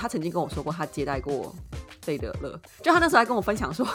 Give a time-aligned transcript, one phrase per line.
[0.00, 1.54] 他曾经跟我说过，他接待过
[2.00, 3.86] 费德勒，就他那时候还跟我分享说，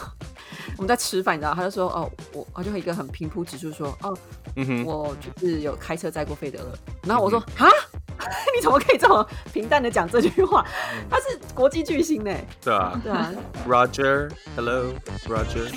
[0.78, 4.16] 我们在吃饭，你知道，他就说哦，我他就一个很平铺直述说，哦，
[4.56, 7.68] 嗯我就是有开车载过费德勒，然后我说啊，
[8.56, 10.64] 你怎么可以这么平淡的讲这句话？
[11.10, 12.32] 他是国际巨星呢，
[12.62, 13.34] 对啊， 对啊
[13.68, 15.72] ，Roger，Hello，Roger。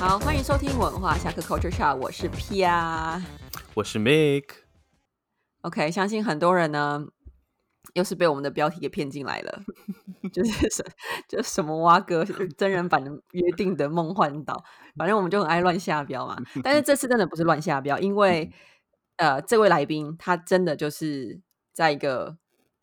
[0.00, 3.22] 好，欢迎收听文化下课 Culture Chat，我是 Pia，
[3.74, 4.63] 我是 Mick。
[5.64, 7.02] OK，相信很多人呢，
[7.94, 9.62] 又是被我们的标题给骗进来了，
[10.30, 10.84] 就是 什
[11.26, 12.22] 就什么蛙哥
[12.58, 14.62] 真人版的约定的梦幻岛，
[14.94, 16.36] 反正我们就很爱乱下标嘛。
[16.62, 18.52] 但是这次真的不是乱下标，因为
[19.16, 21.40] 呃，这位来宾他真的就是
[21.72, 22.36] 在一个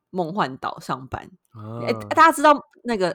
[0.09, 1.29] 梦幻岛上班。
[1.85, 3.13] 哎，大家知道那个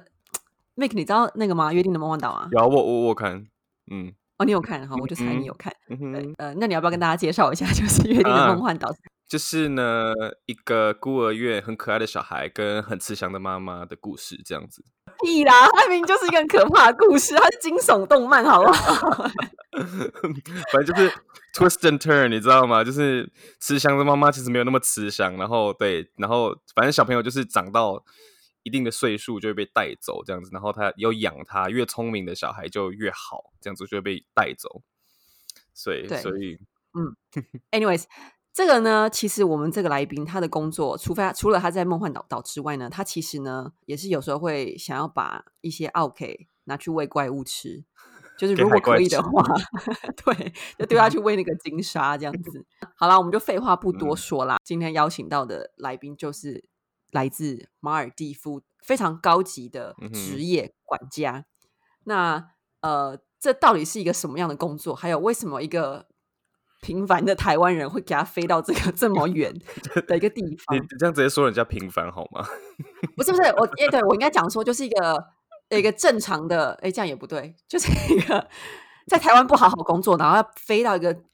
[0.77, 1.73] ，Mike，你知道那个吗？
[1.73, 2.49] 约定的梦幻岛啊？
[2.53, 3.45] 有，我我我看。
[3.91, 5.73] 嗯，哦，你有看哈，我就猜你有看。
[5.89, 8.89] 对，呃，那你要不要跟大家介绍一下，就是《约定的梦幻岛》？
[9.29, 10.13] 就是呢，
[10.47, 14.85] 一个孤儿院很可爱的小孩跟很慈祥的妈妈的故事，这样子。
[15.25, 19.11] 屁啦，它明明就是一个很可怕的故事，它是惊悚动漫，好不好？
[20.73, 21.11] 反正就是
[21.55, 22.85] twist and turn，你知道吗？
[22.85, 28.05] 就是慈祥的妈妈其实没有那么慈祥，然后对，然后反正小朋友就是长到。
[28.63, 34.83] 一定的岁数就会被带走，这样子，然后他要养他，越聪明的小孩就越好，这样子就会被带走。
[35.73, 36.59] 所以，所以，
[36.99, 37.15] 嗯
[37.71, 38.07] ，anyways，
[38.57, 47.85] 这个呢，其实我们这个来宾他的工作，除非除了他在梦幻岛岛之外呢，他其实呢也是有时候会想要把一些 OK 拿去喂怪物吃，
[48.39, 49.45] 就是如果可以的话，
[50.25, 52.65] 对，就丢下去喂那个金沙这样子。
[52.95, 56.65] 好了，我们就废话不多说啦，今天邀请到的来宾就是。
[57.13, 61.47] 来自马尔蒂夫非常高级的职业管家，
[62.05, 64.95] 那呃，这到底是一个什么样的工作？
[64.95, 66.09] 还有为什么一个
[66.87, 69.53] 平凡的台湾人会给他飞到这个 这么远
[70.07, 70.77] 的一个地方？
[70.77, 72.47] 你这样直接说人家平凡好吗？
[73.17, 75.27] 不是不是，我哎，对我应该讲说，就是一个
[75.71, 78.49] 一个正常的，哎，这样也不对，就是一个
[79.09, 81.25] 在台湾不好好工作，然后要飞到一个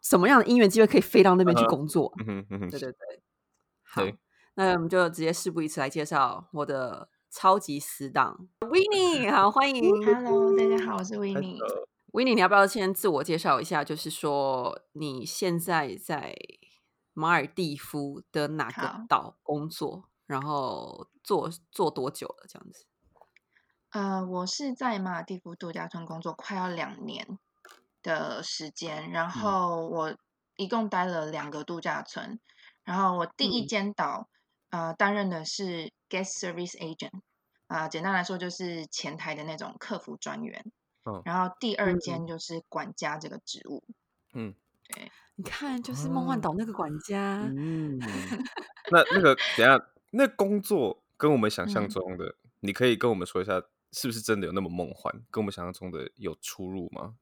[0.00, 2.12] 什么样的因缘机会可以飞到那边去工作？
[2.24, 2.96] 嗯嗯嗯，对对对，
[3.82, 4.02] 好。
[4.54, 11.97] 那我们就直接事不宜迟来介绍我的超级死党 w i n n i e 好欢迎，Hello，大家好，我是 w i n n e w i n
[12.12, 13.84] n e 你要不要先自我介绍一下？
[13.84, 16.34] 就是说你现在在
[17.12, 20.08] 马尔蒂夫的哪个岛工作？
[20.26, 22.46] 然后做做多久了？
[22.48, 22.86] 这样子？
[23.90, 27.38] 呃，我是在马尔蒂夫度假村工作，快要两年
[28.02, 29.10] 的时间。
[29.10, 30.16] 然后我
[30.56, 32.38] 一共待了两个度假村。
[32.84, 34.28] 然后我第一间岛。
[34.70, 37.22] 呃，担任的是 guest service agent，
[37.68, 40.70] 啊，简单来说就是前台的那种客服专员。
[41.08, 43.82] 嗯，然后第二间就是管家这个职务。
[44.34, 44.54] 嗯，
[44.88, 47.42] 对，你看，就是梦幻岛那个管家。
[47.56, 47.98] 嗯，
[48.90, 55.12] 那那个等下，那工作跟我们想象中的，你可以跟我们说一下，是不是真的有那么梦幻？
[55.30, 57.14] 跟我们想象中的有出入吗？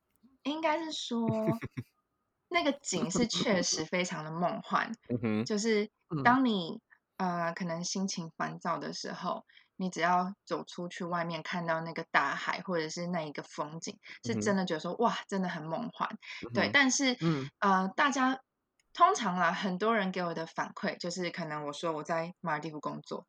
[0.43, 1.29] 应该是说，
[2.49, 4.93] 那个景是确实非常的梦幻。
[5.09, 5.91] 嗯哼，就是
[6.25, 6.81] 当你。
[7.19, 9.47] 呃，可能心情烦躁的时候，
[9.77, 16.09] 你只要走出去外面，看到那个大海，或者是那一个风景，是真的觉得说哇，真的很梦幻。
[16.55, 18.41] 对，但是，嗯，呃，大家
[18.93, 23.27] 通常啦，很多人给我的反馈就是，可能我说我在马尔地夫工作，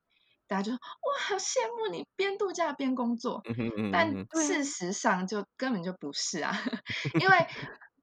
[0.48, 3.44] 大家就说哇，好羡慕你边度假边工作。
[3.92, 6.58] 但事实上就根本就不是啊，
[7.20, 7.48] 因为。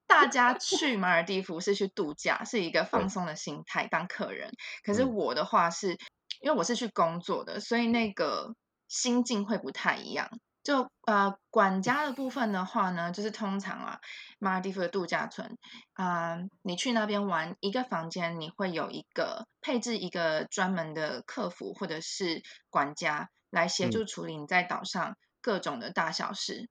[0.07, 4.53] 大家去马尔蒂夫是去度假，是一个放松的心态当客人。
[4.85, 5.97] 可是我的话是，
[6.45, 8.55] 因为我是去工作的，所以那个
[8.87, 10.29] 心境会不太一样。
[10.63, 13.99] 就呃，管家的部分的话呢，就是通常啊，
[14.39, 15.57] 马尔蒂夫的度假村
[15.95, 26.69] 啊，你去那边玩，一个房间你会有一个配置一个专门的客服或者是管家来协助处理你在岛上各种的大小事。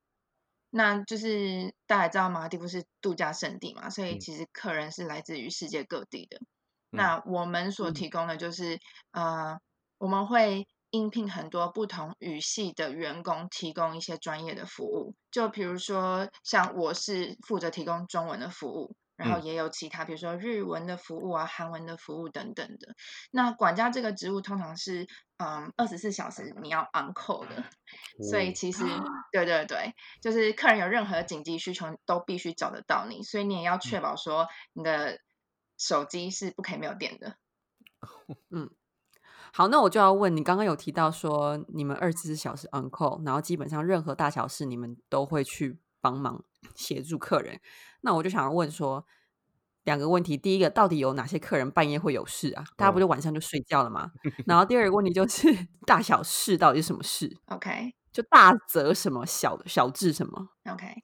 [0.69, 6.39] 那就是大家知道马尔蒂夫是度假胜地嘛，所以其实客人是来自于世界各地的。
[6.93, 8.79] 那我们所提供的就是，
[9.11, 9.57] 呃，
[9.97, 15.15] 我们会应聘很多不同语系的员工，提供一些专业的服务。
[15.31, 18.95] 就比如说，像我是负责提供中文的服务。
[19.15, 22.87] 然后也有其他，比如说日文的服务啊、韩文的服务等等的。
[23.29, 25.05] 那管家这个职务通常是，
[25.37, 27.63] 嗯，二十四小时你要 on call 的，
[28.27, 28.83] 所以其实，
[29.31, 35.19] 对对对，就是客人有任何紧急需求都必须找得到你，所以你也要确保说你的
[35.85, 37.35] 手机是不可以没有电的。
[38.51, 38.69] 嗯，
[39.53, 46.43] 好，那我就要问你，刚刚有提到说你们二十四小时 on call，然后基本上任何大小事你们都会去帮忙
[46.73, 47.59] 协助客人。
[48.01, 49.05] 那我就想要问说，
[49.83, 52.63] 两个问题，第一个到底有哪些客人半夜会有事啊？
[52.77, 54.11] 大家不就晚上就睡觉了吗？
[54.47, 61.03] 然后第二个问题就是大小事到底是什么事？OK，就大则什么，小的小至什么？OK，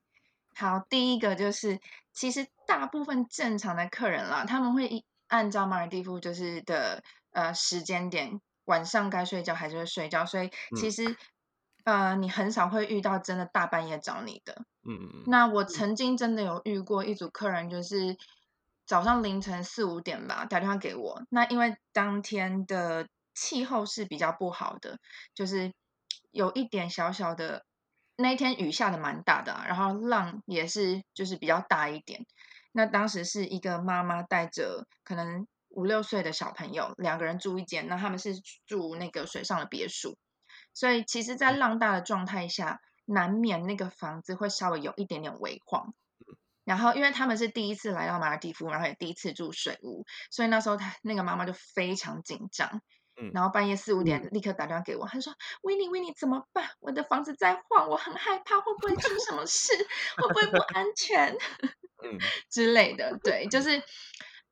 [0.55, 1.79] 好，第一个就是
[2.19, 7.01] 其实大部分正常的客人啦，他们会按照马尔蒂夫就是的
[7.31, 11.15] 呃时间点，晚上该睡觉还是会睡觉，所以其实
[11.85, 14.65] 呃你很少会遇到真的大半夜找你的。
[14.83, 15.23] 嗯嗯。
[15.27, 18.17] 那我曾经真的有遇过一组客人，就是。
[18.89, 21.21] 早上凌晨四五点吧，打电话给我。
[21.29, 24.97] 那因为当天的气候是比较不好的，
[25.35, 25.71] 就是
[26.31, 27.67] 有一点小小的，
[28.21, 32.25] 那一天雨下的蛮大的，然后浪也是就是比较大一点。
[32.73, 38.35] 那当时是一个妈妈带着可能五六岁的小朋友，两个人住一间，那他们是
[38.67, 40.17] 住那个水上的别墅，
[40.73, 45.93] 所以其实，在浪大的状态下，难免那个房子会稍微有一点点微晃。
[46.65, 52.81] 然后，因为他们是第一次来到马尔蒂夫，然后也第一次住水屋，所以那时候他那个妈妈就非常紧张。
[53.21, 55.33] 嗯，然后半夜四五点立刻打电话给我，他说
[55.63, 56.69] ：“维尼，维尼怎么办？
[56.79, 59.73] 我的房子在晃，我很害怕，会不会出什么事？
[60.17, 61.35] 会不会不安全？
[62.03, 62.17] 嗯，
[62.49, 63.17] 之类的。
[63.23, 63.81] 对，就是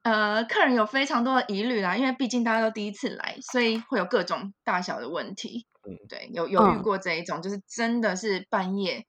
[0.04, 5.66] 呃，客人有非常多的疑虑啦，因为毕竟大家都第一次来，所以会有各种大小的问题。
[5.88, 9.06] 嗯，对，有有遇过这一种，就是真的是半夜。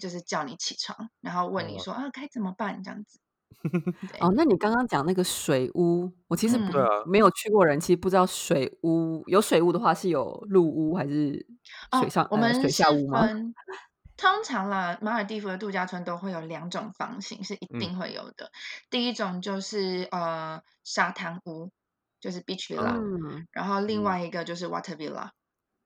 [0.00, 3.20] 就是叫你起床，然后问你说啊该怎么办这样子。
[4.20, 11.46] 哦，那你刚刚讲那个水屋，我其实不没有去过人，其实不知道水屋有水屋的话是有陆屋还是
[12.00, 12.26] 水上？
[12.30, 13.26] 我们水下屋吗？
[14.16, 18.50] 通常啦，马尔蒂夫的度假村都会有两种房型，是一定会有的。
[18.90, 21.70] 第一种就是呃沙滩屋，
[22.20, 23.00] 就是 beach villa，
[23.50, 25.30] 然后另外一个就是 water villa。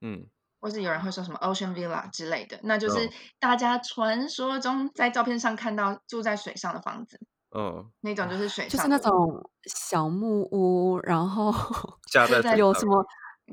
[0.00, 0.26] 嗯。
[0.58, 3.08] 或是有人会说什么 Ocean Villa 之类的，那就是
[3.38, 7.20] 大家传说中在照片上看到住在水上的房子。
[7.54, 11.52] 嗯，那种就是水上，就是那种小木屋，然后
[12.42, 13.04] 在 有什么？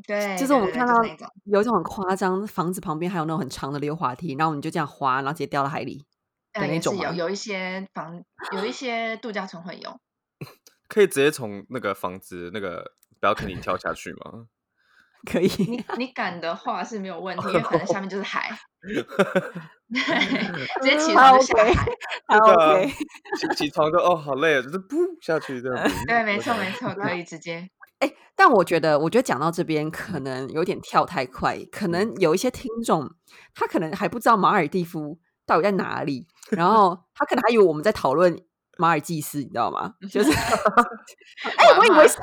[0.08, 0.94] 对，就是我们看到
[1.44, 6.04] 有一种很夸张，房子旁边还有那种很长的溜滑梯，然后你就这样滑，然后直接掉到海里
[6.54, 6.98] 的那种。
[6.98, 8.24] 有有一些房，
[8.54, 10.00] 有一些度假村会有，
[10.90, 14.48] 可以直接从那个房子那个 balcony 跳下去吗？
[15.30, 18.50] 可以，你你敢的话是没有问题，因为反正下面就是海，
[18.84, 19.04] 对，
[20.82, 21.88] 直接起床就下海，
[22.38, 22.88] OK，
[23.40, 27.70] 起起床就哦好累啊，就是噗下去这样，对，没错没错， 可以直接。
[28.00, 33.10] 哎，但我觉得，我觉得讲到这边可能有点跳太快，可能有一些听众
[33.56, 38.38] 他可能还不知道马尔蒂夫到底在哪里，然后他可能还以为我们在讨论。
[38.78, 39.94] 马尔济斯，你知道吗？
[40.12, 40.32] 就是，
[41.46, 42.18] 哎，我以为是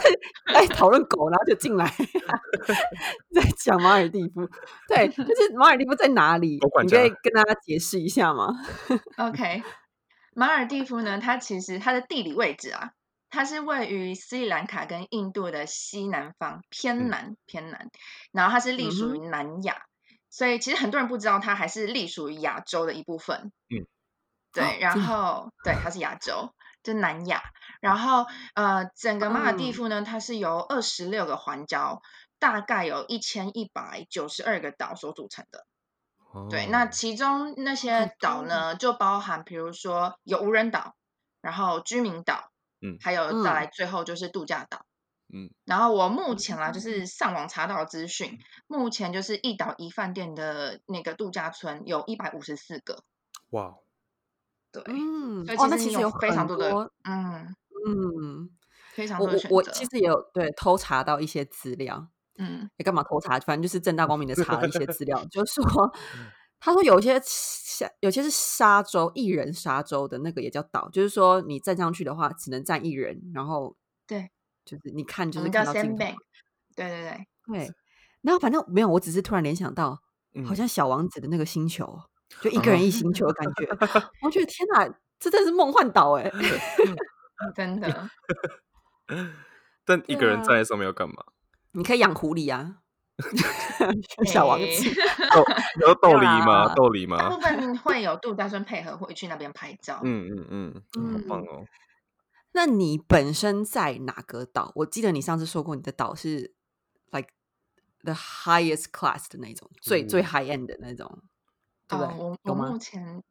[0.47, 1.87] 哎讨论狗，然后就进来
[3.33, 4.49] 在讲马尔蒂夫。
[4.89, 6.59] 对，就是马尔蒂夫在哪里？
[6.83, 8.49] 你可以跟大家解释一下吗
[9.17, 9.63] ？OK，
[10.35, 12.91] 马尔蒂夫呢，它其实它的地理位置啊，
[13.31, 17.91] 它是位于斯里兰卡跟印度的西南方，偏南偏南。
[18.33, 19.83] 然后它是隶属于南亚，
[20.29, 23.53] 所以其实很多人不知道它还是隶属于亚洲的一部分。
[23.69, 23.87] 嗯。
[24.53, 26.53] 对，然后对，它是亚洲，
[26.83, 27.43] 就南亚。
[27.81, 32.01] 然后呃，整个马尔蒂夫呢，它是由二十六个环礁，
[32.39, 35.67] 大概有一千一百九十二个岛所组成的。
[36.49, 40.95] 对，那其中那些岛呢，就包含比如说有无人岛，
[41.41, 42.51] 然后居民岛，
[42.81, 44.85] 嗯，还有再来最后就是度假岛，
[45.33, 45.51] 嗯。
[45.65, 53.03] 然后我目前啊，就是上网查到资讯，目前就是一岛一饭店的那个度假村有一百五十四个。
[53.51, 53.75] 哇。
[54.73, 57.55] 对，嗯，哦，那其实有非常多的，嗯
[57.87, 58.51] 嗯，
[58.93, 62.09] 非常多的我我其实也有对偷查到一些资料，
[62.39, 63.39] 嗯，你干嘛偷查？
[63.41, 65.93] 反正就是正大光明的查了一些资料， 就是说，
[66.61, 74.31] 他说有一些沙，有些是沙洲，一人沙洲的那个也叫岛，就是说你站上去的话，只能站一人，然后对，
[74.65, 76.05] 就是你看就是看到镜头，
[76.77, 77.27] 对对对。
[77.47, 77.73] 对，
[78.21, 80.01] 然后反正没有，我只是突然联想到，
[80.47, 81.99] 好像小王子的那个星球。
[82.41, 83.67] 就一个人一星球的感觉，
[84.23, 86.31] 我觉得天哪，这真是梦幻岛哎，
[87.55, 88.11] 真的。
[89.85, 91.17] 但一个人站在上面要干嘛？
[91.73, 92.77] 你可以养狐狸啊，
[94.27, 94.67] 小王子。
[95.81, 96.75] 有豆梨吗？
[96.75, 97.17] 豆梨吗？
[97.19, 100.01] 大部分会有杜大顺配合回去那边拍照。
[100.05, 101.65] 嗯嗯嗯，好棒哦。
[102.53, 104.73] 那你本身在哪个岛？
[104.77, 106.55] 我记得你上次说过，你的岛是
[107.13, 107.29] like
[108.03, 111.23] the highest class 的那种，最最 high end 的那种。
[111.91, 113.23] 哦，我我目前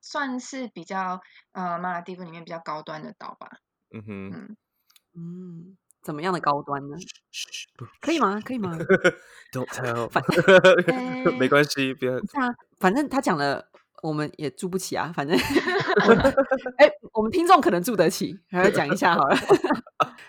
[0.00, 1.20] 算是比较
[1.52, 3.58] 呃马尔蒂夫里面比较高端的岛吧。
[3.90, 4.56] 嗯哼，嗯
[5.14, 6.96] 嗯，怎么样的高端呢？
[8.00, 8.40] 可以吗？
[8.44, 8.76] 可以吗？
[9.52, 12.10] Don't tell，反正 没关系，别。
[12.10, 13.70] 啊，反正他讲了
[14.02, 15.36] 我们也住不起啊，反正，
[16.78, 19.36] 哎，我们听众可能住得起，还要讲一下好了。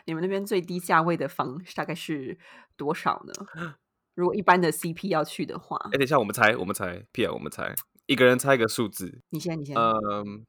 [0.06, 2.38] 你们那边最低价位的房大概是
[2.76, 3.76] 多少呢？
[4.20, 7.74] 如果一般的 CP 要去的话，哎，等一下，我们猜，我们猜，P 啊，我们猜，
[8.06, 9.22] 一个人猜一个数字。
[9.30, 9.76] 你先，你先。
[9.78, 10.46] 嗯，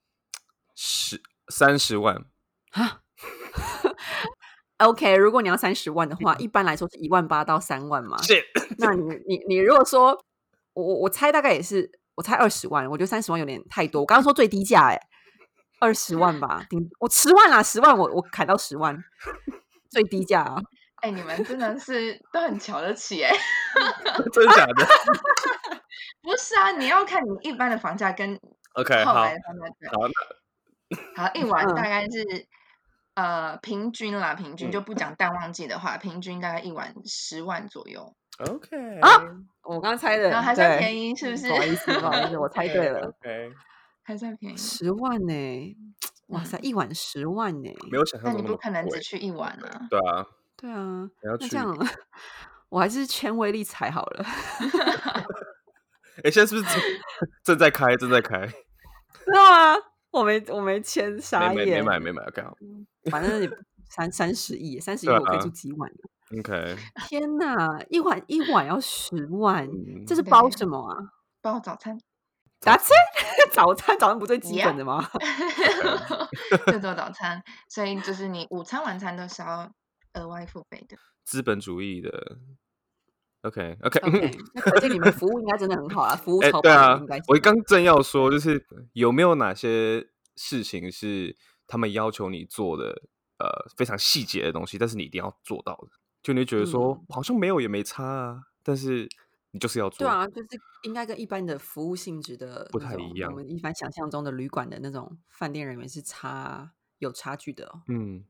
[0.74, 2.24] 十三十万
[2.72, 3.02] 啊。
[4.78, 8.20] OK，如果你要三十万的话，一般来说是一万八到三万嘛。
[8.22, 8.42] 是。
[8.78, 10.18] 那你你你如果说，
[10.72, 11.90] 我我我猜大概也是。
[12.16, 14.02] 我猜二十万，我觉得三十万有点太多。
[14.02, 15.00] 我刚刚说最低价，哎，
[15.78, 19.02] 二十万吧，顶我十万啦，十万我我砍到十万，
[19.88, 20.60] 最低价啊！
[21.02, 23.32] 哎，你们真的是都很瞧得起哎，
[24.32, 24.86] 真的假的？
[26.22, 28.38] 不是啊，你要看你一般的房价跟
[28.74, 29.24] OK 好，好
[31.16, 32.46] 好一晚大概是
[33.14, 38.14] 呃平均啦，平均就不讲淡旺季的话，平均大概一晚十万左右。
[38.48, 39.08] OK 啊，
[39.64, 41.48] 我刚刚猜的还算便宜，是不是？
[41.48, 43.00] 不好意思，不好意思，我猜对了。
[43.20, 43.50] OK，
[44.02, 45.76] 还算便宜，十万呢？
[46.28, 47.70] 哇塞，一晚十万呢？
[47.90, 49.86] 没有想象那你不可能只去一晚啊？
[49.90, 50.26] 对啊，
[50.60, 51.08] 对啊。
[51.22, 51.74] 那这样，
[52.68, 54.24] 我还是签威力彩好了。
[56.22, 56.78] 哎，现在是不是
[57.42, 57.96] 正在开？
[57.96, 58.46] 正在开？
[58.46, 59.82] 知道吗？
[60.10, 62.54] 我没，我没签，啥也没买，没买，刚好。
[63.10, 63.48] 反正你
[63.88, 65.90] 三三十亿，三十亿我可以住几晚
[66.38, 66.76] OK，
[67.08, 69.68] 天哪，一晚一晚要十万，
[70.06, 70.96] 这是包什么啊？
[71.40, 71.98] 包早餐？
[72.60, 72.86] 早餐？
[73.52, 73.98] 早餐？
[73.98, 75.08] 早餐不最基本的吗？
[76.66, 79.70] 就做早餐，所以就是你午餐、晚餐都是要
[80.14, 80.96] 额外付费的。
[81.24, 82.38] 资本主义的
[83.42, 84.00] ，OK，OK，
[84.60, 87.00] 可见 你们服务应该真的很好啊，服务超对啊。
[87.28, 91.36] 我刚正要说，就是有没有哪些事情是
[91.66, 93.02] 他们要求你做的，
[93.38, 95.88] 呃，非常细节的东西，但是你一定要做到的。
[96.22, 99.08] 就你觉得说好像没有也没差啊，但是
[99.52, 99.98] 你就是要做。
[100.00, 100.48] 对啊，就是
[100.82, 103.30] 应该跟一般的服务性质的不太一样。
[103.30, 107.80] 我们一般想象中的旅馆的那种饭店人员是差有差距的。
[107.88, 108.24] 嗯，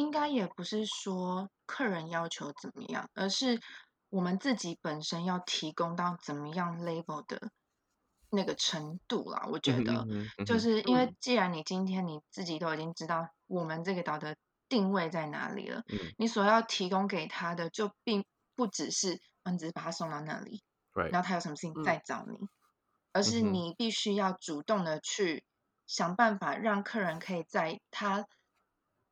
[0.00, 3.60] 应该也不是说客人要求怎么样，而是
[4.08, 7.50] 我们自己本身要提供到怎么样 level 的
[8.30, 9.46] 那个程度啦。
[9.50, 10.04] 我觉得，
[10.44, 14.36] 就是因为既然你今天你自己都已经知道我们这个岛的。
[14.70, 15.82] 定位在哪里了？
[16.16, 20.62] 你所要提供给他的就并不只是，嗯只是把他送到那里，
[21.10, 22.38] 然后他有什么事情再找你，
[23.12, 25.42] 而是你必须要主动的去
[25.88, 28.28] 想办法，让客人可以在他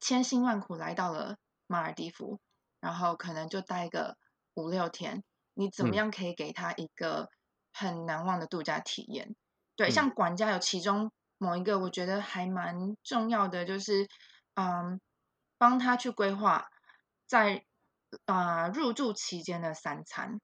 [0.00, 1.36] 千辛万苦来到了
[1.66, 2.40] 马尔蒂夫，
[2.80, 4.16] 然后可能就待个
[4.54, 5.22] 五六天，
[5.54, 7.28] 你怎么样可以给他一个
[7.72, 9.34] 很难忘的度假体验？
[9.76, 14.08] 对，像管家有其中某一个，我觉得还蛮重要的，就是
[14.54, 15.00] 嗯。
[15.60, 16.68] 帮他去规划
[17.26, 17.64] 在
[18.26, 20.40] 啊入住期间的三餐，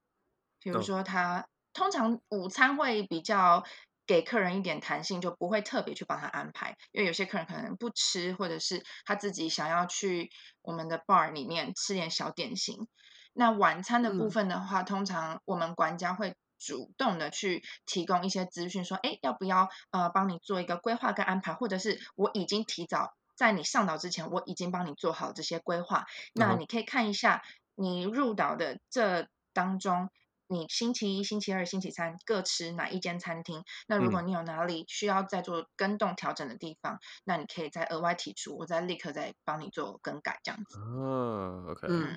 [0.59, 3.63] 比如说他通常午餐会比较
[4.07, 10.29] 给客人一点弹性，就不会特别去帮他安排，因为有些客人可能不吃，或者是他自己想要去
[10.61, 12.87] 我们的 bar 里面吃点小点心。
[13.33, 23.13] 那晚餐的部分的话，通常我们管家会主动的去提供一些资讯，说，哎，要不要呃帮你做一个规划跟安排，或者是我已经提早。
[23.35, 26.05] 在你上岛之前，我已经帮你做好这些规划。
[26.33, 27.43] 那你可以看一下，
[27.75, 30.09] 你入岛的这当中，
[30.47, 33.63] 你星期一、星期二、星期三各吃哪一间餐厅？
[33.87, 40.77] 那如果你有哪里需要再做跟动调整的地方，那你可以再额外提出，我再立刻再帮你做更改，这样子。
[40.79, 42.15] 哦，OK，嗯，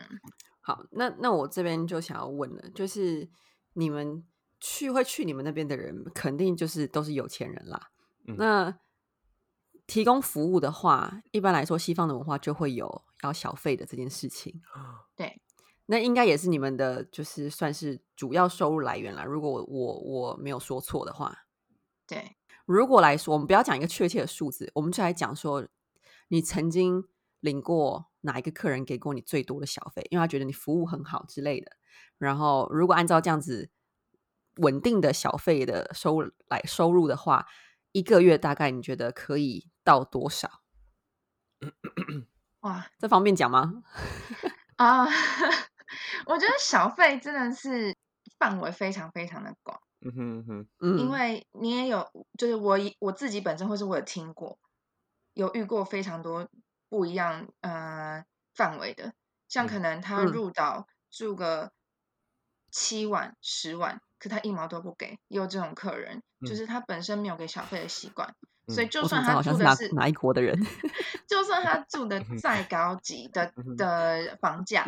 [0.60, 3.28] 好，那那我这边就想要问了，就是
[3.74, 4.24] 你们
[4.60, 7.90] 去会去你们那边的人，肯定就是都是有钱人啦。
[8.36, 8.78] 那
[9.86, 14.60] 提供服务的话，一般来说，西方的文化就会有要小费的这件事情。
[15.16, 15.40] 对，
[15.90, 19.24] 那应该也是你们的，就是算是主要收入来源啦。
[19.24, 21.46] 如果我我我没有说错的话，
[22.06, 22.36] 对。
[22.66, 25.66] 如果来说，我们不要讲一个确切的数字，我们就来讲说，
[26.28, 27.08] 你曾经
[27.40, 31.72] 领过哪一个客人给过你最多的小费，因为他觉得你服务很好之类的。
[32.18, 33.70] 然后，如果按照这样子
[34.56, 37.46] 稳定的小费的收入来收入的话，
[37.92, 39.70] 一个月大概你觉得可以？
[39.82, 40.60] 到多少？
[42.60, 43.82] 哇，这方便讲吗？
[44.76, 45.08] 啊，
[46.26, 47.94] 我觉得小费真的是
[48.38, 49.78] 范围非常非常的广。
[50.00, 54.58] 嗯哼哼，嗯，因为你也有，就是我我自己本身，或是我有听过，
[55.34, 56.48] 有遇过非常多
[56.88, 59.12] 不一样呃范围的，
[59.48, 61.72] 像可能他入岛住个
[62.70, 68.34] 七晚十晚，可他一毛都不给，也有这种客人，就是他本身没有给小费的习惯。
[68.68, 70.54] 所以就算他住的是哪一国的人，
[71.26, 74.84] 就算他住的再高级的的房价，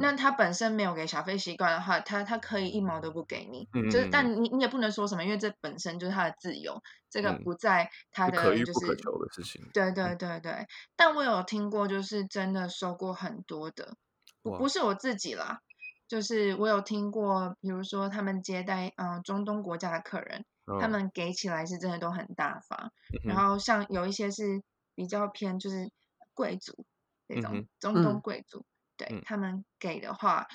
[0.00, 3.68] 那他本身没有给小费习惯的话，他他可以一毛都不给你。
[3.90, 9.62] 就是，但你你也不能说什么，因为这本身就是他的自由，这个不在他的就是可求的事情。
[9.72, 10.66] 对对对对。
[10.96, 13.94] 但我有听过，就是真的收过很多的，
[14.42, 15.60] 不不是我自己啦，
[16.08, 20.44] 就是我有听过，比如说他们接待嗯中东国家的客人。
[20.78, 22.92] 他们给起来是真的都很大方，
[23.24, 24.62] 然后像有一些是
[24.94, 25.90] 比较偏就是
[26.34, 26.84] 贵族
[27.26, 30.46] 那种中东贵族，对他们给的话，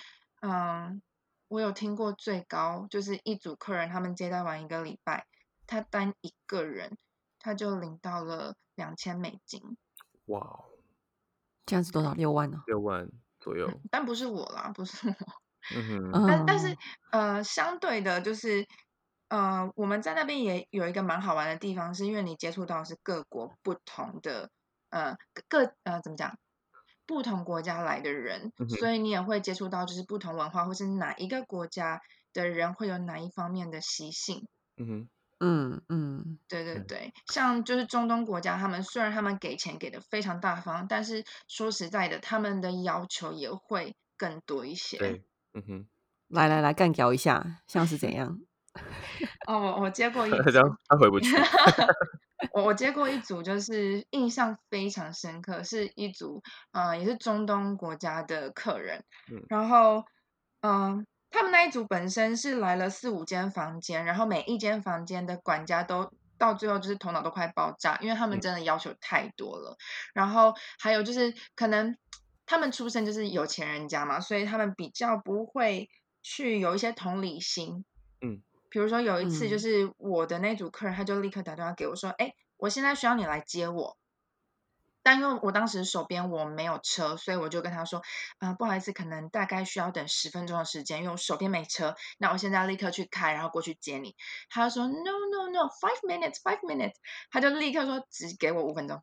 [0.42, 1.02] 嗯，
[1.48, 5.26] 我有听过最高就是一组客人他们接待完一个礼拜，
[5.66, 6.98] 他单一个人
[7.40, 9.78] 他就领到了两千美金，
[10.26, 10.66] 哇，
[11.66, 12.14] 这样子多少？
[12.14, 12.64] 六万呢？
[12.68, 15.16] 六万左右，但不是我啦，不是我，
[15.76, 16.78] 嗯哼，但但是。
[17.12, 18.68] 呃，相对的就是。
[19.28, 24.50] 呃，我们在那边也有一个蛮好玩的地方，是因为你接触到是各国不同的，
[24.90, 25.18] 呃，
[25.50, 26.38] 各呃怎么讲，
[27.06, 32.02] 不同国家来的人，所以你也会接触到就是不同文化或是哪一个国家
[32.34, 34.48] 的人会有哪一方面的习性。
[34.78, 44.98] 嗯哼，嗯嗯，对对对，像就是中东国家，他们虽然他们给钱给的非常大方，但是说实在的，他们的要求也会更多一些。
[44.98, 45.88] 对，嗯哼，
[46.28, 48.40] 来来来，干掉一下，像是怎样？
[49.48, 51.36] 哦，我我接过一， 这样他回不去。
[52.52, 59.04] 我我接过一组，就是印象非常深刻，是一组呃，也是中东国家的客人。
[59.48, 60.04] 然后
[60.62, 69.78] 嗯，他们那一组本身是来了四五间房间，然后每一间房间的管家都到最后就是头脑都快爆炸，因为他们真的要求太多了。
[70.14, 71.98] 然后还有就是可能
[72.46, 75.90] 他们出生就是有钱人家嘛，所以他们比较不会
[76.22, 77.86] 去有一些同理心。
[78.22, 78.42] 嗯。
[78.76, 83.98] 比如说有一次，就是我的那组客人，他就立刻打电话给我说：“哎，我现在需要你来接我。”
[85.02, 88.02] 但因为我当时手边我没有车，所以我就跟他说
[88.40, 91.96] ：“啊，不好意思，可能大概需要等十分钟的时间，因为我手边没车。
[92.18, 94.18] 那我现在立刻去开，然后过去接你。”
[94.52, 94.94] 他就说：“No,
[95.32, 96.96] no, no, five minutes, five minutes。”
[97.32, 99.02] 他就立刻说：“只给我五分钟。”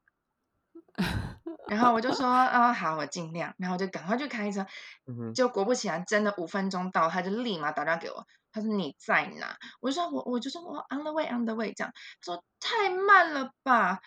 [1.68, 4.66] 然后我就说：“啊，好，我尽量。”然后我就赶快去开车。
[5.34, 8.26] 就果不其然，真的五分钟到，他就立马打电话给我。
[8.52, 9.56] 他说你在哪？
[9.80, 11.92] 我就说我我就说我 on the way on the way 这样。
[12.20, 14.00] 他说太慢了吧，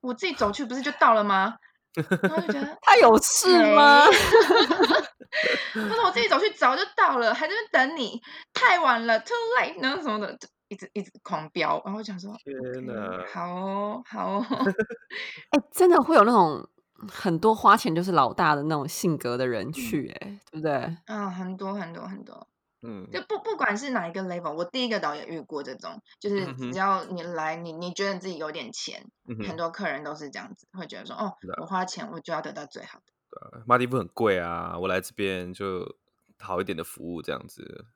[0.00, 1.56] 我自己走去不是就到了吗？
[1.94, 4.04] 然后就觉得他有事吗？
[5.72, 8.20] 他说我自己走去早就到了，还在那等你，
[8.52, 11.80] 太晚了，too late，然后什么的，一直一直狂飙。
[11.84, 14.46] 然后我想说天哪，好哦好哦，
[15.50, 16.68] 哎，真的会有那种
[17.10, 20.72] 很多花钱就是老大的那种性格的人去，哎，对不对？
[21.06, 22.46] 啊，很多很多很多。
[22.80, 29.04] 嗯，就不不管是哪一个 level，我第一个导演遇过这种，就是只要你来，你你觉得自己有点钱，
[29.44, 33.04] 很多客人都是这样子，会觉得说，哦，我花钱我就要得到最好的。
[33.30, 35.96] 对，马蒂夫很贵啊，我来这边就
[36.38, 37.86] 好一点的服务这样子。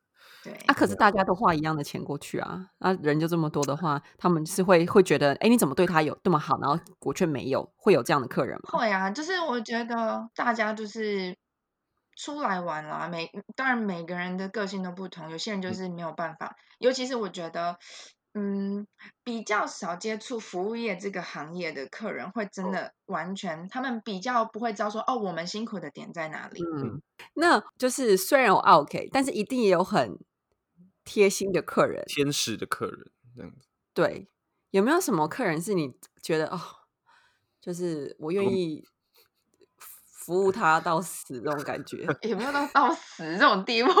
[0.43, 8.79] 对，啊，可是大家都花一样的钱过去啊，啊，人就这么多的话，他们是会会觉得，哎，你怎么对他有这么好，然后我却没有，会有这样的客人吗？
[8.79, 11.35] 会啊，就是我觉得大家就是。
[12.15, 16.55] 出来玩啦，每当然每个人的个性都不同，有些人就是没有办法。
[16.77, 17.75] 尤其是我觉得，
[18.33, 18.87] 嗯，
[19.23, 26.61] 比较少接触服务业这个行业的客人，会真的完全他们比较不会知道说，哦，我们辛苦的点在哪里。
[26.63, 27.01] 嗯，
[27.35, 30.17] 那就是虽然有 OK，但是一定也有很
[31.03, 33.67] 贴心的客人，天使的客人这样子。
[33.93, 34.27] 对，
[34.71, 36.59] 有没有什么客人是你觉得哦，
[37.61, 38.85] 就是我愿意。
[40.25, 43.91] 服务他到死这种感觉，有没有到到死这种地步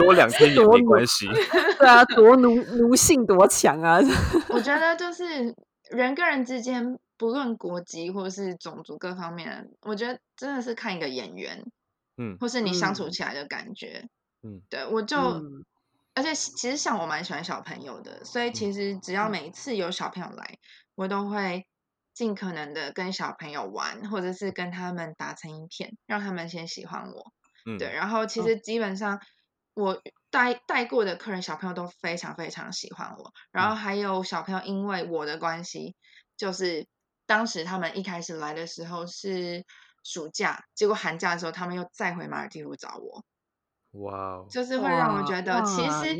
[0.00, 1.26] 多两天也没关系。
[1.78, 4.00] 对啊，多奴奴性多强啊！
[4.48, 5.54] 我觉得就是
[5.90, 11.64] 人跟人之间，不论国籍或是种族各方面，我觉得真的是看一个演员，
[12.16, 14.08] 嗯，或是你相处起来的感觉，
[14.42, 15.16] 嗯，对我就，
[16.14, 20.58] 而且其实像我蛮喜欢小朋友的，所以其实只要每一次有小朋友来，
[20.94, 21.66] 我都会。
[22.12, 27.32] 尽可能的跟小朋友玩，或者是跟他们打成一片，让他们先喜欢我。
[27.64, 27.90] 嗯，对。
[27.94, 29.18] 然后其实基本上
[29.80, 33.32] 我带带过的客人，小朋友都非常非常喜欢我。
[33.50, 35.96] 然后还有小朋友因为我的关系，
[36.36, 36.86] 就是
[37.26, 39.64] 当时他们一开始来的时候是
[40.04, 43.24] 暑假，结果寒假的时候他们又再回马尔地夫找我。
[44.02, 44.46] 哇哦！
[44.48, 46.16] 就是会让我觉得，其实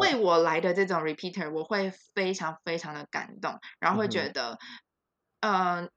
[0.00, 4.58] 为我来的这种 repeater，我会非常非常的感动，然后会觉得。
[5.44, 5.90] 嗯，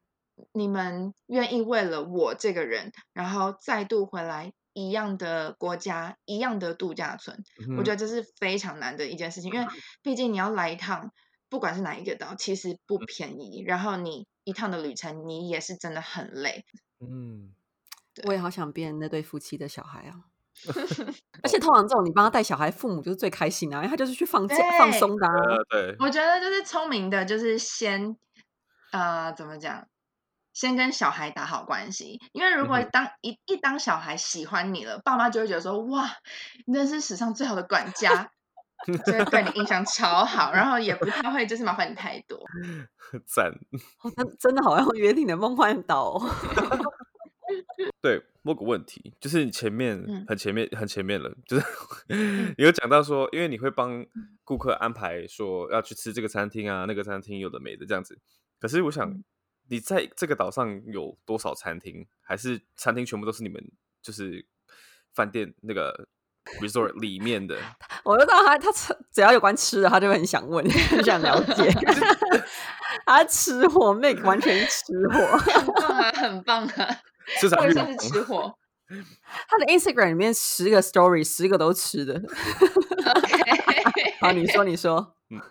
[0.53, 7.43] 你们愿意为了我这个人，然后再度回来一样的国家，一样的度假村，
[7.77, 9.51] 我觉得这是非常难的一件事情。
[9.51, 9.65] 因为
[10.03, 11.11] 毕竟你要来一趟，
[11.49, 13.63] 不不管是哪一个岛，其实不便宜。
[13.65, 16.65] 然后你一趟的旅程，你也是真的很累。
[16.99, 17.55] 嗯，
[18.25, 20.15] 我也好想变那对夫妻的小孩啊！
[21.43, 24.45] 而且通常这种你帮他带小孩，父母就是最开心啊，因为他就是去放
[24.77, 25.25] 放松的。
[25.25, 25.33] 啊
[25.69, 28.17] 对，我觉得就是聪明的，就是先
[28.91, 29.87] 呃，怎么讲？
[30.55, 36.09] 先跟小孩打好关系，因为如果当一一当小孩喜欢你了，爸妈就会觉得说：“哇，
[36.65, 38.31] 你真是史上最好的管家。
[39.05, 42.39] ”就会对你印象超好，然后也不太会就是麻烦你太多。
[43.25, 43.51] 赞，
[44.15, 46.21] 真真的好像约定的梦幻岛。
[48.01, 51.65] 对，问个问题，就是你前面很前面很前面了，就是
[52.57, 54.05] 你有讲到说，因为你会帮
[54.43, 58.19] 顾客安排说要去吃这个餐厅啊，那个餐厅有的没的这样子。
[58.59, 59.09] 可是我想，
[59.69, 62.05] 你在这个岛上有多少餐厅？
[62.21, 63.63] 还是餐厅全部都是你们
[64.01, 64.45] 就是
[65.13, 66.07] 饭店那个？
[66.61, 67.57] resort 里面的，
[68.05, 71.67] 我就知道他，他吃只要有关吃的，他就很想问， 很想了解。
[73.03, 77.01] 他吃货，make 完全吃货，很棒啊，很棒啊，
[77.39, 78.53] 至少是吃货。
[79.47, 82.13] 他的 Instagram 里面十个 story，十个都吃的。
[82.13, 85.41] OK，好，你说，你说，嗯，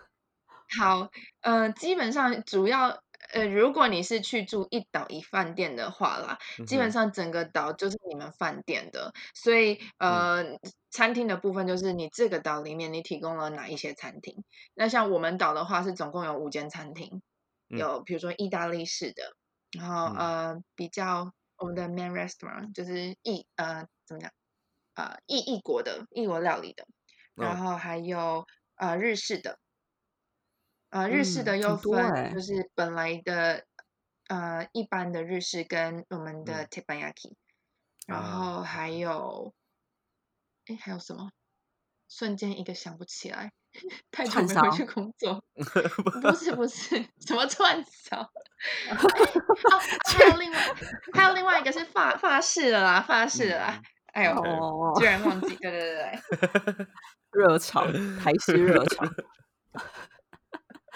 [0.79, 1.09] 好，
[1.41, 3.01] 呃，基本上主要。
[3.33, 10.43] 呃，如果你是去住一岛一饭店的话啦，基本上整个岛就是你们饭店的，所以呃，
[10.91, 14.43] 餐厅的部分就是你这个岛里面你提供了哪一些餐厅？
[14.73, 17.21] 那像我们岛的话是总共有五间餐厅，
[17.67, 19.35] 有比如说意大利式的，
[19.71, 24.31] 然后呃比较我们的 main restaurant 就是意呃怎么讲
[24.93, 26.85] 呃异异国的异国料理的，
[27.35, 29.57] 然后还有呃日式的。
[30.95, 33.65] 呃，日式的又分，就是本来的
[34.29, 37.33] 呃一般的日式跟我们的 teppanyaki，
[38.07, 39.53] 然后还有，
[40.67, 41.31] 哎，还有什么？
[42.07, 43.51] 瞬间一个想不起来，
[44.09, 45.43] 太久没回去工作。
[46.23, 48.21] 不是不是，什么串烧？
[48.23, 48.31] 哦，
[50.05, 50.57] 还有另外
[51.11, 53.81] 还有另外一个是法法式的啦，法式的啦。
[54.13, 54.33] 哎呦，
[54.97, 56.87] 居然忘记，对对对对，
[57.35, 59.03] 热炒台式热炒。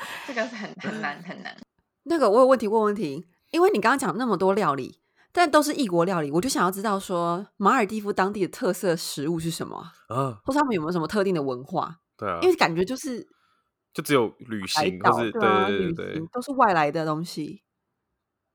[0.27, 1.55] 这个是很很难很难。
[2.03, 10.39] 那个我有问题问问题，因为你刚刚讲那么多料理，但都是异国料理，我就想要知道说马尔蒂夫当地的特色食物是什么啊？
[10.43, 11.97] 或者他们有没有什么特定的文化？
[12.17, 13.27] 对啊，因为感觉就是
[13.93, 17.63] 就只有旅行，或是对对对，都是外来的东西。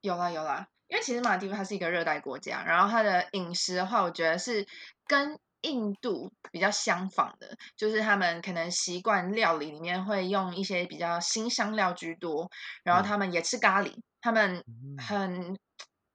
[0.01, 4.67] 有啦有啦，因为其实马尔蒂夫它是一个热带国家，然后它的饮食的话，我觉得是
[5.07, 5.39] 跟。
[5.65, 12.51] 印度比较相仿的，就是他们可能习惯料理里面会用一些比较新香料居多，
[12.83, 14.63] 然后他们也吃咖喱，他们
[14.99, 15.59] 很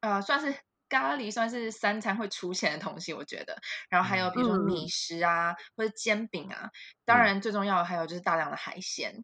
[0.02, 0.56] 呃算是
[0.88, 3.58] 咖喱算是三餐会出现的东西，我觉得。
[3.90, 6.70] 然后还有比如说米食啊，或者煎饼啊，
[7.04, 9.24] 当然最重要的还有就是大量的海鲜，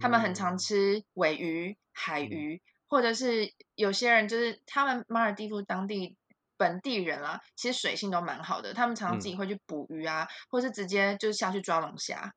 [0.00, 6.16] 他们很常吃尾鱼、海鱼，或者是有些人就是他们马尔蒂夫当地。
[6.56, 12.32] 本地人啊，其实水性都蛮好的，他们常常自己会去捕鱼啊，或是直接就下去抓龙虾，